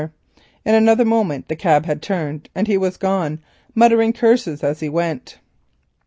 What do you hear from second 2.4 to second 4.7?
and he was gone, muttering curses